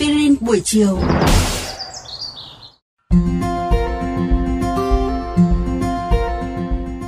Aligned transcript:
aspirin 0.00 0.34
buổi 0.40 0.60
chiều. 0.64 0.98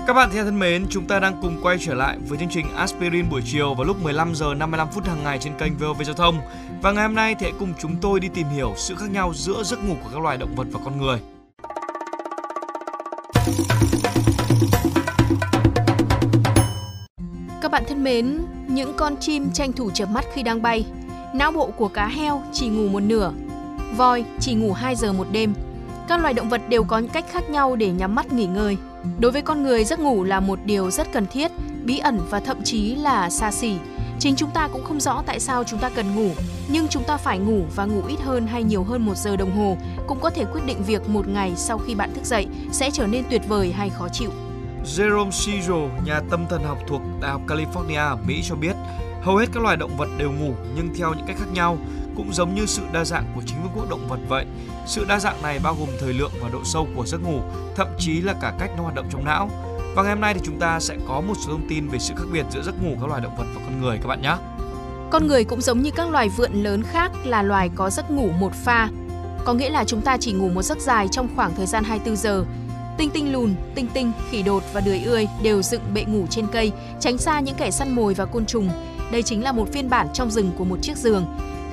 Các 0.07 0.13
bạn 0.15 0.31
thân 0.33 0.59
mến, 0.59 0.87
chúng 0.91 1.07
ta 1.07 1.21
đang 1.21 1.39
cùng 1.43 1.61
quay 1.63 1.77
trở 1.81 1.95
lại 1.95 2.19
với 2.29 2.39
chương 2.39 2.49
trình 2.49 2.67
Aspirin 2.77 3.31
buổi 3.31 3.43
chiều 3.45 3.75
vào 3.75 3.85
lúc 3.85 4.03
15 4.03 4.35
giờ 4.35 4.55
55 4.55 4.89
phút 4.93 5.07
hàng 5.07 5.25
ngày 5.25 5.39
trên 5.39 5.53
kênh 5.59 5.79
VOV 5.79 6.03
Giao 6.03 6.15
thông. 6.15 6.39
Và 6.83 6.93
ngày 6.93 7.07
hôm 7.07 7.15
nay 7.15 7.35
thì 7.39 7.47
hãy 7.47 7.53
cùng 7.59 7.73
chúng 7.81 7.97
tôi 8.01 8.21
đi 8.21 8.29
tìm 8.35 8.47
hiểu 8.49 8.75
sự 8.77 8.95
khác 8.95 9.11
nhau 9.11 9.33
giữa 9.35 9.63
giấc 9.63 9.85
ngủ 9.85 9.95
của 10.03 10.09
các 10.13 10.23
loài 10.23 10.37
động 10.37 10.55
vật 10.55 10.67
và 10.73 10.81
con 10.85 11.01
người. 11.01 11.19
Các 17.63 17.71
bạn 17.71 17.85
thân 17.89 18.05
mến, 18.05 18.39
những 18.69 18.93
con 18.97 19.17
chim 19.21 19.51
tranh 19.55 19.73
thủ 19.73 19.91
chợp 19.91 20.07
mắt 20.07 20.25
khi 20.35 20.43
đang 20.43 20.63
bay. 20.63 20.85
Não 21.35 21.53
bộ 21.53 21.71
của 21.77 21.89
cá 21.89 22.07
heo 22.07 22.43
chỉ 22.53 22.69
ngủ 22.69 22.89
một 22.89 23.01
nửa, 23.01 23.33
voi 23.97 24.25
chỉ 24.41 24.55
ngủ 24.55 24.73
2 24.73 24.97
giờ 24.97 25.13
một 25.13 25.27
đêm. 25.33 25.55
Các 26.09 26.21
loài 26.21 26.35
động 26.35 26.49
vật 26.49 26.61
đều 26.69 26.85
có 26.85 26.99
những 26.99 27.11
cách 27.11 27.25
khác 27.31 27.51
nhau 27.51 27.77
để 27.77 27.91
nhắm 27.91 28.15
mắt 28.15 28.33
nghỉ 28.33 28.47
ngơi. 28.47 28.77
Đối 29.19 29.33
với 29.33 29.43
con 29.43 29.63
người, 29.63 29.85
giấc 29.85 30.01
ngủ 30.01 30.25
là 30.25 30.41
một 30.41 30.59
điều 30.65 30.91
rất 30.91 31.13
cần 31.13 31.27
thiết, 31.27 31.53
bí 31.85 31.99
ẩn 31.99 32.21
và 32.31 32.41
thậm 32.41 32.63
chí 32.65 32.95
là 32.95 33.31
xa 33.31 33.51
xỉ. 33.51 33.77
Chính 34.19 34.37
chúng 34.37 34.51
ta 34.51 34.69
cũng 34.73 34.85
không 34.85 35.01
rõ 35.01 35.23
tại 35.27 35.41
sao 35.41 35.65
chúng 35.65 35.79
ta 35.79 35.89
cần 35.89 36.15
ngủ, 36.15 36.31
nhưng 36.69 36.89
chúng 36.89 37.05
ta 37.05 37.17
phải 37.17 37.39
ngủ 37.39 37.63
và 37.77 37.85
ngủ 37.85 38.03
ít 38.09 38.21
hơn 38.21 38.47
hay 38.47 38.63
nhiều 38.63 38.85
hơn 38.85 39.07
một 39.07 39.17
giờ 39.17 39.37
đồng 39.37 39.57
hồ 39.57 39.77
cũng 40.07 40.21
có 40.21 40.31
thể 40.31 40.45
quyết 40.45 40.67
định 40.67 40.83
việc 40.87 41.09
một 41.09 41.29
ngày 41.29 41.53
sau 41.57 41.79
khi 41.79 41.95
bạn 41.95 42.15
thức 42.15 42.25
dậy 42.25 42.47
sẽ 42.73 42.91
trở 42.91 43.07
nên 43.07 43.25
tuyệt 43.31 43.43
vời 43.49 43.73
hay 43.73 43.91
khó 43.91 44.09
chịu. 44.09 44.31
Jerome 44.85 45.31
Siegel, 45.31 45.89
nhà 46.05 46.21
tâm 46.31 46.47
thần 46.51 46.65
học 46.65 46.79
thuộc 46.89 47.03
Đại 47.21 47.31
học 47.31 47.41
California 47.47 48.17
Mỹ 48.27 48.41
cho 48.45 48.55
biết, 48.55 48.77
hầu 49.23 49.37
hết 49.37 49.47
các 49.53 49.63
loài 49.63 49.77
động 49.77 49.97
vật 49.97 50.09
đều 50.19 50.33
ngủ 50.33 50.55
nhưng 50.77 50.95
theo 50.95 51.15
những 51.15 51.27
cách 51.27 51.37
khác 51.39 51.53
nhau, 51.53 51.79
cũng 52.17 52.33
giống 52.33 52.55
như 52.55 52.67
sự 52.67 52.83
đa 52.93 53.05
dạng 53.05 53.33
của 53.35 53.43
chính 53.47 53.63
vương 53.63 53.73
quốc 53.75 53.91
động 53.91 54.09
vật 54.09 54.19
vậy. 54.29 54.47
Sự 54.87 55.05
đa 55.09 55.19
dạng 55.19 55.43
này 55.43 55.61
bao 55.63 55.77
gồm 55.81 55.89
thời 56.01 56.13
lượng 56.13 56.33
và 56.43 56.49
độ 56.53 56.61
sâu 56.65 56.89
của 56.97 57.07
giấc 57.07 57.23
ngủ, 57.23 57.41
thậm 57.77 57.89
chí 57.99 58.21
là 58.21 58.35
cả 58.41 58.53
cách 58.59 58.71
nó 58.77 58.83
hoạt 58.83 58.95
động 58.95 59.07
trong 59.11 59.25
não. 59.25 59.51
Và 59.95 60.03
ngày 60.03 60.13
hôm 60.13 60.21
nay 60.21 60.35
thì 60.35 60.41
chúng 60.45 60.59
ta 60.59 60.81
sẽ 60.81 60.97
có 61.09 61.21
một 61.21 61.35
số 61.47 61.53
thông 61.53 61.69
tin 61.69 61.89
về 61.89 61.99
sự 61.99 62.15
khác 62.17 62.25
biệt 62.33 62.47
giữa 62.51 62.63
giấc 62.63 62.83
ngủ 62.83 62.97
các 63.01 63.09
loài 63.09 63.21
động 63.21 63.37
vật 63.37 63.45
và 63.55 63.61
con 63.65 63.81
người 63.81 63.99
các 64.03 64.09
bạn 64.09 64.23
nhé. 64.23 64.37
Con 65.11 65.27
người 65.27 65.45
cũng 65.45 65.61
giống 65.61 65.83
như 65.83 65.91
các 65.91 66.11
loài 66.11 66.29
vượn 66.29 66.53
lớn 66.53 66.83
khác 66.83 67.13
là 67.25 67.43
loài 67.43 67.71
có 67.75 67.91
giấc 67.91 68.11
ngủ 68.11 68.31
một 68.41 68.53
pha. 68.65 68.89
Có 69.45 69.55
nghĩa 69.55 69.71
là 69.71 69.85
chúng 69.85 70.01
ta 70.01 70.17
chỉ 70.21 70.33
ngủ 70.33 70.49
một 70.49 70.63
giấc 70.63 70.79
dài 70.79 71.09
trong 71.09 71.29
khoảng 71.37 71.55
thời 71.55 71.67
gian 71.67 71.85
24 71.85 72.17
giờ. 72.17 72.45
Tinh 73.03 73.11
tinh 73.11 73.33
lùn, 73.33 73.55
tinh 73.75 73.87
tinh, 73.95 74.13
khỉ 74.31 74.43
đột 74.43 74.63
và 74.73 74.81
đười 74.81 75.01
ươi 75.01 75.29
đều 75.43 75.63
dựng 75.63 75.81
bệ 75.95 76.05
ngủ 76.05 76.27
trên 76.31 76.47
cây, 76.53 76.73
tránh 77.01 77.19
xa 77.19 77.41
những 77.41 77.55
kẻ 77.55 77.71
săn 77.71 77.95
mồi 77.95 78.15
và 78.15 78.25
côn 78.25 78.47
trùng. 78.47 78.69
Đây 79.13 79.23
chính 79.23 79.45
là 79.45 79.53
một 79.53 79.73
phiên 79.73 79.91
bản 79.91 80.09
trong 80.15 80.31
rừng 80.31 80.51
của 80.59 80.65
một 80.65 80.77
chiếc 80.83 80.97
giường. 80.97 81.25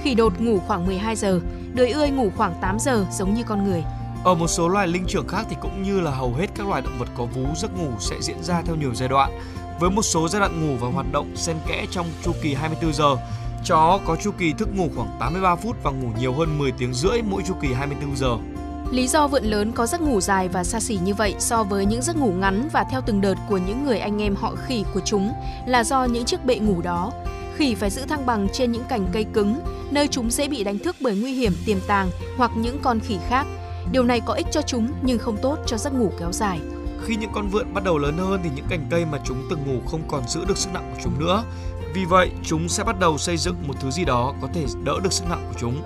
Khỉ 0.03 0.15
đột 0.15 0.41
ngủ 0.41 0.59
khoảng 0.67 0.85
12 0.85 1.15
giờ, 1.15 1.39
đười 1.73 1.89
ươi 1.89 2.09
ngủ 2.09 2.31
khoảng 2.37 2.53
8 2.61 2.79
giờ 2.79 3.05
giống 3.11 3.33
như 3.33 3.43
con 3.43 3.63
người. 3.63 3.83
Ở 4.23 4.35
một 4.35 4.47
số 4.47 4.67
loài 4.67 4.87
linh 4.87 5.05
trưởng 5.07 5.27
khác 5.27 5.45
thì 5.49 5.55
cũng 5.61 5.83
như 5.83 5.99
là 5.99 6.11
hầu 6.11 6.33
hết 6.33 6.47
các 6.55 6.67
loài 6.67 6.81
động 6.81 6.99
vật 6.99 7.07
có 7.17 7.25
vú, 7.25 7.45
giấc 7.55 7.77
ngủ 7.77 7.91
sẽ 7.99 8.15
diễn 8.21 8.43
ra 8.43 8.61
theo 8.61 8.75
nhiều 8.75 8.95
giai 8.95 9.09
đoạn. 9.09 9.39
Với 9.79 9.89
một 9.89 10.03
số 10.03 10.27
giai 10.27 10.39
đoạn 10.39 10.67
ngủ 10.67 10.77
và 10.79 10.87
hoạt 10.89 11.11
động 11.11 11.35
xen 11.35 11.57
kẽ 11.67 11.85
trong 11.91 12.07
chu 12.23 12.31
kỳ 12.41 12.53
24 12.53 12.93
giờ, 12.93 13.15
chó 13.65 13.99
có 14.05 14.15
chu 14.15 14.31
kỳ 14.37 14.53
thức 14.53 14.69
ngủ 14.75 14.89
khoảng 14.95 15.17
83 15.19 15.55
phút 15.55 15.75
và 15.83 15.91
ngủ 15.91 16.07
nhiều 16.19 16.33
hơn 16.33 16.57
10 16.57 16.71
tiếng 16.71 16.93
rưỡi 16.93 17.21
mỗi 17.21 17.41
chu 17.47 17.53
kỳ 17.61 17.73
24 17.73 18.17
giờ. 18.17 18.37
Lý 18.91 19.07
do 19.07 19.27
vượn 19.27 19.43
lớn 19.43 19.71
có 19.71 19.85
giấc 19.85 20.01
ngủ 20.01 20.21
dài 20.21 20.49
và 20.49 20.63
xa 20.63 20.79
xỉ 20.79 20.99
như 21.03 21.13
vậy 21.13 21.35
so 21.39 21.63
với 21.63 21.85
những 21.85 22.01
giấc 22.01 22.17
ngủ 22.17 22.31
ngắn 22.31 22.69
và 22.73 22.85
theo 22.91 23.01
từng 23.05 23.21
đợt 23.21 23.35
của 23.49 23.57
những 23.57 23.85
người 23.85 23.99
anh 23.99 24.21
em 24.21 24.35
họ 24.35 24.55
khỉ 24.55 24.83
của 24.93 24.99
chúng 25.05 25.31
là 25.67 25.83
do 25.83 26.05
những 26.05 26.25
chiếc 26.25 26.45
bệ 26.45 26.55
ngủ 26.55 26.81
đó. 26.81 27.11
Khỉ 27.55 27.75
phải 27.75 27.89
giữ 27.89 28.01
thăng 28.01 28.25
bằng 28.25 28.47
trên 28.53 28.71
những 28.71 28.83
cành 28.89 29.07
cây 29.13 29.25
cứng, 29.33 29.59
nơi 29.91 30.07
chúng 30.07 30.31
dễ 30.31 30.47
bị 30.47 30.63
đánh 30.63 30.79
thức 30.79 30.95
bởi 30.99 31.15
nguy 31.15 31.33
hiểm 31.33 31.53
tiềm 31.65 31.77
tàng 31.87 32.09
hoặc 32.37 32.51
những 32.55 32.79
con 32.81 32.99
khỉ 32.99 33.17
khác. 33.27 33.47
Điều 33.91 34.03
này 34.03 34.21
có 34.25 34.33
ích 34.33 34.47
cho 34.51 34.61
chúng 34.61 34.87
nhưng 35.01 35.19
không 35.19 35.37
tốt 35.41 35.57
cho 35.65 35.77
giấc 35.77 35.93
ngủ 35.93 36.11
kéo 36.19 36.31
dài. 36.31 36.59
Khi 37.05 37.15
những 37.15 37.31
con 37.33 37.47
vượn 37.47 37.73
bắt 37.73 37.83
đầu 37.83 37.97
lớn 37.97 38.17
hơn 38.17 38.39
thì 38.43 38.49
những 38.55 38.65
cành 38.69 38.87
cây 38.89 39.05
mà 39.05 39.19
chúng 39.25 39.43
từng 39.49 39.59
ngủ 39.67 39.81
không 39.87 40.01
còn 40.07 40.27
giữ 40.27 40.45
được 40.45 40.57
sức 40.57 40.69
nặng 40.73 40.91
của 40.95 41.01
chúng 41.03 41.19
nữa. 41.19 41.43
Vì 41.93 42.05
vậy, 42.05 42.31
chúng 42.43 42.69
sẽ 42.69 42.83
bắt 42.83 42.99
đầu 42.99 43.17
xây 43.17 43.37
dựng 43.37 43.55
một 43.67 43.73
thứ 43.81 43.91
gì 43.91 44.05
đó 44.05 44.33
có 44.41 44.47
thể 44.53 44.65
đỡ 44.83 44.99
được 45.03 45.13
sức 45.13 45.25
nặng 45.29 45.45
của 45.47 45.59
chúng 45.59 45.81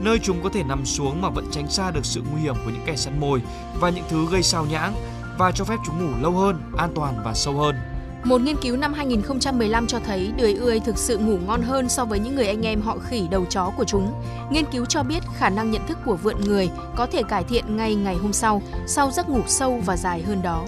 nơi 0.00 0.18
chúng 0.18 0.42
có 0.42 0.48
thể 0.48 0.62
nằm 0.62 0.86
xuống 0.86 1.22
mà 1.22 1.28
vẫn 1.28 1.46
tránh 1.50 1.70
xa 1.70 1.90
được 1.90 2.04
sự 2.04 2.22
nguy 2.32 2.40
hiểm 2.40 2.54
của 2.64 2.70
những 2.70 2.82
kẻ 2.86 2.96
săn 2.96 3.20
mồi 3.20 3.42
và 3.80 3.90
những 3.90 4.04
thứ 4.08 4.26
gây 4.30 4.42
sao 4.42 4.66
nhãng 4.70 4.94
và 5.38 5.52
cho 5.52 5.64
phép 5.64 5.76
chúng 5.86 5.98
ngủ 5.98 6.12
lâu 6.22 6.32
hơn, 6.32 6.58
an 6.76 6.90
toàn 6.94 7.14
và 7.24 7.34
sâu 7.34 7.54
hơn. 7.54 7.76
Một 8.24 8.40
nghiên 8.40 8.56
cứu 8.56 8.76
năm 8.76 8.92
2015 8.92 9.86
cho 9.86 9.98
thấy 9.98 10.32
đười 10.36 10.54
ươi 10.54 10.80
thực 10.80 10.98
sự 10.98 11.18
ngủ 11.18 11.38
ngon 11.46 11.62
hơn 11.62 11.88
so 11.88 12.04
với 12.04 12.18
những 12.18 12.34
người 12.34 12.46
anh 12.46 12.66
em 12.66 12.80
họ 12.80 12.98
khỉ 12.98 13.28
đầu 13.30 13.44
chó 13.44 13.70
của 13.76 13.84
chúng. 13.84 14.22
Nghiên 14.50 14.64
cứu 14.72 14.84
cho 14.84 15.02
biết 15.02 15.22
khả 15.36 15.48
năng 15.48 15.70
nhận 15.70 15.86
thức 15.86 15.98
của 16.04 16.16
vượn 16.16 16.40
người 16.40 16.70
có 16.96 17.06
thể 17.06 17.22
cải 17.22 17.44
thiện 17.44 17.76
ngay 17.76 17.94
ngày 17.94 18.14
hôm 18.14 18.32
sau, 18.32 18.62
sau 18.86 19.10
giấc 19.10 19.28
ngủ 19.28 19.40
sâu 19.46 19.80
và 19.86 19.96
dài 19.96 20.22
hơn 20.22 20.42
đó. 20.42 20.64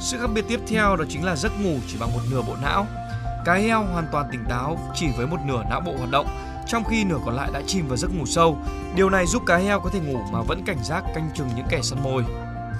Sự 0.00 0.18
khác 0.18 0.30
biệt 0.34 0.44
tiếp 0.48 0.60
theo 0.68 0.96
đó 0.96 1.04
chính 1.08 1.24
là 1.24 1.36
giấc 1.36 1.60
ngủ 1.60 1.76
chỉ 1.88 1.96
bằng 2.00 2.12
một 2.12 2.20
nửa 2.30 2.42
bộ 2.42 2.54
não. 2.62 2.86
Cá 3.44 3.54
heo 3.54 3.84
hoàn 3.84 4.06
toàn 4.12 4.28
tỉnh 4.32 4.44
táo 4.48 4.78
chỉ 4.94 5.06
với 5.16 5.26
một 5.26 5.38
nửa 5.46 5.62
não 5.70 5.80
bộ 5.80 5.92
hoạt 5.98 6.10
động, 6.10 6.26
trong 6.70 6.84
khi 6.84 7.04
nửa 7.04 7.18
còn 7.24 7.34
lại 7.34 7.50
đã 7.52 7.62
chìm 7.66 7.88
vào 7.88 7.96
giấc 7.96 8.14
ngủ 8.14 8.26
sâu. 8.26 8.58
Điều 8.94 9.10
này 9.10 9.26
giúp 9.26 9.42
cá 9.46 9.56
heo 9.56 9.80
có 9.80 9.90
thể 9.92 10.00
ngủ 10.00 10.18
mà 10.32 10.42
vẫn 10.42 10.62
cảnh 10.66 10.84
giác 10.84 11.04
canh 11.14 11.30
chừng 11.34 11.48
những 11.56 11.66
kẻ 11.70 11.80
săn 11.82 12.02
mồi. 12.02 12.24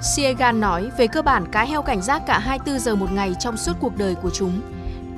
Siegan 0.02 0.60
nói, 0.60 0.90
về 0.98 1.06
cơ 1.06 1.22
bản 1.22 1.52
cá 1.52 1.64
heo 1.64 1.82
cảnh 1.82 2.02
giác 2.02 2.22
cả 2.26 2.38
24 2.38 2.80
giờ 2.80 2.94
một 2.94 3.12
ngày 3.12 3.34
trong 3.40 3.56
suốt 3.56 3.72
cuộc 3.80 3.96
đời 3.96 4.14
của 4.14 4.30
chúng. 4.30 4.60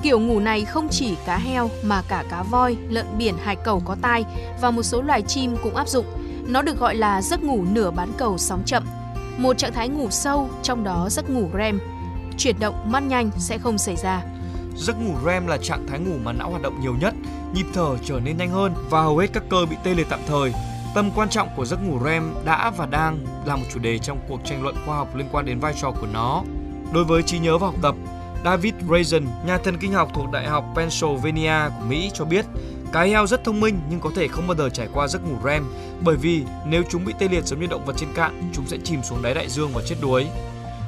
Kiểu 0.01 0.19
ngủ 0.19 0.39
này 0.39 0.65
không 0.65 0.87
chỉ 0.91 1.15
cá 1.25 1.37
heo 1.37 1.69
mà 1.83 2.01
cả 2.07 2.23
cá 2.29 2.43
voi, 2.43 2.77
lợn 2.89 3.05
biển, 3.17 3.35
hải 3.43 3.55
cẩu 3.55 3.81
có 3.85 3.95
tai 4.01 4.25
và 4.61 4.71
một 4.71 4.83
số 4.83 5.01
loài 5.01 5.21
chim 5.21 5.55
cũng 5.63 5.75
áp 5.75 5.87
dụng. 5.87 6.05
Nó 6.47 6.61
được 6.61 6.79
gọi 6.79 6.95
là 6.95 7.21
giấc 7.21 7.43
ngủ 7.43 7.63
nửa 7.71 7.91
bán 7.91 8.09
cầu 8.17 8.37
sóng 8.37 8.63
chậm. 8.65 8.83
Một 9.37 9.57
trạng 9.57 9.73
thái 9.73 9.89
ngủ 9.89 10.07
sâu, 10.09 10.49
trong 10.63 10.83
đó 10.83 11.07
giấc 11.09 11.29
ngủ 11.29 11.49
REM. 11.57 11.79
Chuyển 12.37 12.59
động 12.59 12.91
mắt 12.91 13.03
nhanh 13.03 13.31
sẽ 13.37 13.57
không 13.57 13.77
xảy 13.77 13.95
ra. 13.95 14.21
Giấc 14.75 15.01
ngủ 15.01 15.13
REM 15.25 15.47
là 15.47 15.57
trạng 15.57 15.87
thái 15.87 15.99
ngủ 15.99 16.15
mà 16.23 16.33
não 16.33 16.49
hoạt 16.49 16.61
động 16.61 16.81
nhiều 16.81 16.95
nhất, 17.01 17.13
nhịp 17.53 17.65
thở 17.73 17.97
trở 18.05 18.19
nên 18.19 18.37
nhanh 18.37 18.49
hơn 18.49 18.73
và 18.89 19.01
hầu 19.01 19.17
hết 19.17 19.33
các 19.33 19.43
cơ 19.49 19.65
bị 19.69 19.75
tê 19.83 19.93
liệt 19.93 20.07
tạm 20.09 20.19
thời. 20.27 20.53
Tầm 20.95 21.11
quan 21.15 21.29
trọng 21.29 21.49
của 21.55 21.65
giấc 21.65 21.83
ngủ 21.83 21.99
REM 22.05 22.33
đã 22.45 22.71
và 22.77 22.85
đang 22.85 23.25
là 23.45 23.55
một 23.55 23.65
chủ 23.73 23.79
đề 23.79 23.99
trong 23.99 24.19
cuộc 24.27 24.39
tranh 24.45 24.63
luận 24.63 24.75
khoa 24.85 24.95
học 24.95 25.15
liên 25.15 25.27
quan 25.31 25.45
đến 25.45 25.59
vai 25.59 25.73
trò 25.81 25.91
của 25.91 26.07
nó. 26.13 26.43
Đối 26.93 27.03
với 27.03 27.23
trí 27.23 27.39
nhớ 27.39 27.57
và 27.57 27.67
học 27.67 27.75
tập, 27.81 27.95
David 28.45 28.73
Raisin, 28.91 29.25
nhà 29.45 29.57
thần 29.57 29.77
kinh 29.77 29.93
học 29.93 30.09
thuộc 30.13 30.31
Đại 30.31 30.47
học 30.47 30.65
Pennsylvania 30.75 31.69
của 31.69 31.85
Mỹ 31.89 32.11
cho 32.13 32.25
biết, 32.25 32.45
cá 32.91 33.03
heo 33.03 33.27
rất 33.27 33.43
thông 33.43 33.59
minh 33.59 33.79
nhưng 33.89 33.99
có 33.99 34.09
thể 34.15 34.27
không 34.27 34.47
bao 34.47 34.57
giờ 34.57 34.69
trải 34.69 34.87
qua 34.93 35.07
giấc 35.07 35.25
ngủ 35.25 35.35
REM 35.43 35.65
bởi 36.01 36.15
vì 36.15 36.43
nếu 36.65 36.83
chúng 36.89 37.05
bị 37.05 37.13
tê 37.19 37.27
liệt 37.27 37.45
giống 37.45 37.59
như 37.59 37.67
động 37.67 37.85
vật 37.85 37.93
trên 37.97 38.09
cạn, 38.15 38.51
chúng 38.53 38.67
sẽ 38.67 38.77
chìm 38.83 39.03
xuống 39.03 39.21
đáy 39.21 39.33
đại 39.33 39.49
dương 39.49 39.71
và 39.73 39.81
chết 39.85 39.95
đuối. 40.01 40.27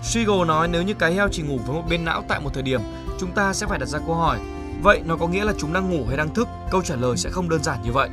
Siegel 0.04 0.46
nói 0.48 0.68
nếu 0.68 0.84
như 0.84 0.94
cá 0.94 1.08
heo 1.08 1.30
chỉ 1.32 1.42
ngủ 1.42 1.60
với 1.66 1.76
một 1.76 1.84
bên 1.90 2.06
não 2.06 2.24
tại 2.28 2.40
một 2.40 2.50
thời 2.54 2.64
điểm, 2.64 2.82
chúng 3.20 3.32
ta 3.32 3.54
sẽ 3.54 3.68
phải 3.68 3.80
đặt 3.80 3.86
ra 3.86 4.00
câu 4.00 4.16
hỏi, 4.16 4.40
vậy 4.82 5.02
nó 5.06 5.16
có 5.16 5.28
nghĩa 5.28 5.44
là 5.44 5.54
chúng 5.58 5.74
đang 5.74 5.90
ngủ 5.90 6.06
hay 6.08 6.18
đang 6.18 6.34
thức? 6.34 6.48
Câu 6.72 6.82
trả 6.82 6.96
lời 6.96 7.18
sẽ 7.18 7.30
không 7.30 7.50
đơn 7.50 7.64
giản 7.64 7.80
như 7.84 7.92
vậy. 7.92 8.10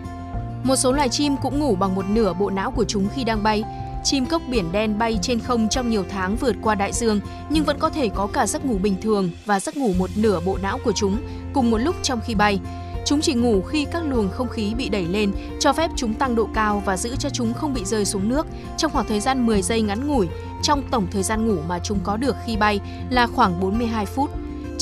Một 0.64 0.76
số 0.76 0.92
loài 0.92 1.08
chim 1.08 1.36
cũng 1.42 1.58
ngủ 1.58 1.74
bằng 1.74 1.94
một 1.94 2.04
nửa 2.08 2.32
bộ 2.32 2.50
não 2.50 2.70
của 2.70 2.84
chúng 2.84 3.08
khi 3.14 3.24
đang 3.24 3.42
bay. 3.42 3.64
Chim 4.04 4.26
cốc 4.26 4.42
biển 4.50 4.72
đen 4.72 4.98
bay 4.98 5.18
trên 5.22 5.40
không 5.40 5.68
trong 5.68 5.90
nhiều 5.90 6.04
tháng 6.10 6.36
vượt 6.36 6.56
qua 6.62 6.74
đại 6.74 6.92
dương 6.92 7.20
nhưng 7.50 7.64
vẫn 7.64 7.78
có 7.78 7.88
thể 7.88 8.08
có 8.08 8.26
cả 8.26 8.46
giấc 8.46 8.64
ngủ 8.64 8.78
bình 8.78 8.96
thường 9.02 9.30
và 9.46 9.60
giấc 9.60 9.76
ngủ 9.76 9.92
một 9.98 10.10
nửa 10.16 10.40
bộ 10.40 10.58
não 10.62 10.78
của 10.84 10.92
chúng 10.92 11.18
cùng 11.52 11.70
một 11.70 11.78
lúc 11.78 11.96
trong 12.02 12.20
khi 12.26 12.34
bay. 12.34 12.60
Chúng 13.04 13.20
chỉ 13.20 13.34
ngủ 13.34 13.62
khi 13.62 13.84
các 13.84 14.02
luồng 14.06 14.30
không 14.30 14.48
khí 14.48 14.74
bị 14.74 14.88
đẩy 14.88 15.04
lên, 15.04 15.32
cho 15.60 15.72
phép 15.72 15.90
chúng 15.96 16.14
tăng 16.14 16.34
độ 16.34 16.48
cao 16.54 16.82
và 16.86 16.96
giữ 16.96 17.16
cho 17.16 17.28
chúng 17.30 17.54
không 17.54 17.74
bị 17.74 17.84
rơi 17.84 18.04
xuống 18.04 18.28
nước 18.28 18.46
trong 18.76 18.90
khoảng 18.90 19.06
thời 19.06 19.20
gian 19.20 19.46
10 19.46 19.62
giây 19.62 19.82
ngắn 19.82 20.06
ngủi, 20.06 20.28
trong 20.62 20.82
tổng 20.90 21.06
thời 21.10 21.22
gian 21.22 21.46
ngủ 21.46 21.56
mà 21.68 21.78
chúng 21.78 21.98
có 22.04 22.16
được 22.16 22.36
khi 22.46 22.56
bay 22.56 22.80
là 23.10 23.26
khoảng 23.26 23.60
42 23.60 24.06
phút. 24.06 24.30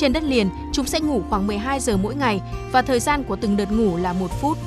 Trên 0.01 0.13
đất 0.13 0.23
liền, 0.23 0.51
chúng 0.73 0.87
sẽ 0.87 1.01
ngủ 1.01 1.23
khoảng 1.31 1.47
12 1.47 1.81
giờ 1.81 1.97
mỗi 1.97 2.15
ngày 2.15 2.41
và 2.73 2.83
thời 2.83 3.01
gian 3.01 3.25
của 3.25 3.37
từng 3.37 3.57
đợt 3.57 3.73
ngủ 3.73 3.97
là 3.97 4.13
1 4.13 4.31
phút. 4.41 4.59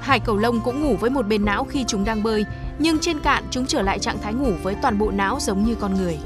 Hải 0.00 0.20
cầu 0.20 0.36
lông 0.36 0.60
cũng 0.60 0.82
ngủ 0.82 0.96
với 0.96 1.10
một 1.10 1.26
bên 1.26 1.44
não 1.44 1.64
khi 1.64 1.84
chúng 1.88 2.04
đang 2.04 2.22
bơi, 2.22 2.44
nhưng 2.78 2.98
trên 2.98 3.20
cạn 3.20 3.44
chúng 3.50 3.66
trở 3.66 3.82
lại 3.82 3.98
trạng 3.98 4.18
thái 4.22 4.34
ngủ 4.34 4.52
với 4.62 4.74
toàn 4.82 4.98
bộ 4.98 5.10
não 5.10 5.38
giống 5.40 5.64
như 5.64 5.74
con 5.74 5.94
người. 5.94 6.18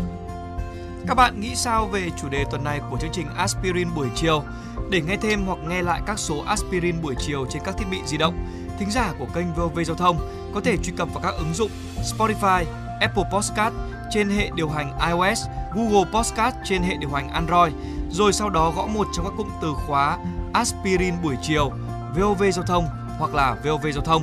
Các 1.06 1.14
bạn 1.14 1.40
nghĩ 1.40 1.54
sao 1.54 1.86
về 1.86 2.10
chủ 2.22 2.28
đề 2.28 2.44
tuần 2.50 2.64
này 2.64 2.80
của 2.90 2.98
chương 3.00 3.12
trình 3.12 3.26
Aspirin 3.36 3.88
buổi 3.94 4.06
chiều? 4.14 4.42
Để 4.90 5.00
nghe 5.00 5.16
thêm 5.16 5.46
hoặc 5.46 5.58
nghe 5.68 5.82
lại 5.82 6.00
các 6.06 6.18
số 6.18 6.42
Aspirin 6.46 7.02
buổi 7.02 7.14
chiều 7.18 7.46
trên 7.50 7.62
các 7.64 7.76
thiết 7.78 7.86
bị 7.90 7.98
di 8.06 8.16
động, 8.16 8.34
thính 8.78 8.90
giả 8.90 9.12
của 9.18 9.26
kênh 9.34 9.54
VOV 9.54 9.78
Giao 9.86 9.96
thông 9.96 10.16
có 10.54 10.60
thể 10.60 10.76
truy 10.76 10.92
cập 10.96 11.14
vào 11.14 11.22
các 11.22 11.34
ứng 11.38 11.54
dụng 11.54 11.70
Spotify, 11.96 12.64
Apple 13.00 13.24
Podcast 13.32 13.74
trên 14.10 14.28
hệ 14.28 14.50
điều 14.54 14.68
hành 14.68 14.98
iOS, 15.08 15.46
Google 15.74 16.10
Podcast 16.12 16.56
trên 16.64 16.82
hệ 16.82 16.96
điều 16.96 17.10
hành 17.10 17.28
Android, 17.28 17.72
rồi 18.10 18.32
sau 18.32 18.50
đó 18.50 18.72
gõ 18.76 18.86
một 18.86 19.06
trong 19.16 19.24
các 19.24 19.32
cụm 19.36 19.48
từ 19.62 19.72
khóa 19.86 20.18
Aspirin 20.52 21.14
buổi 21.22 21.36
chiều, 21.42 21.70
VOV 22.16 22.42
Giao 22.52 22.64
thông 22.64 22.88
hoặc 23.18 23.34
là 23.34 23.56
VOV 23.64 23.86
Giao 23.94 24.04
thông. 24.04 24.22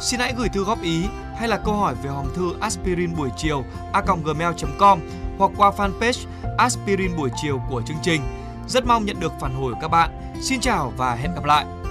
Xin 0.00 0.20
hãy 0.20 0.34
gửi 0.36 0.48
thư 0.48 0.64
góp 0.64 0.82
ý 0.82 1.04
hay 1.38 1.48
là 1.48 1.56
câu 1.56 1.74
hỏi 1.74 1.94
về 2.02 2.10
hòm 2.10 2.26
thư 2.36 2.54
aspirin 2.60 3.16
buổi 3.16 3.30
chiều 3.36 3.64
a.gmail.com 3.92 5.00
hoặc 5.38 5.50
qua 5.56 5.70
fanpage 5.76 6.26
aspirin 6.58 7.16
buổi 7.16 7.30
chiều 7.42 7.60
của 7.70 7.82
chương 7.86 7.96
trình. 8.02 8.22
Rất 8.68 8.86
mong 8.86 9.04
nhận 9.04 9.20
được 9.20 9.32
phản 9.40 9.54
hồi 9.54 9.72
của 9.72 9.78
các 9.80 9.88
bạn. 9.88 10.10
Xin 10.40 10.60
chào 10.60 10.92
và 10.96 11.14
hẹn 11.14 11.34
gặp 11.34 11.44
lại! 11.44 11.81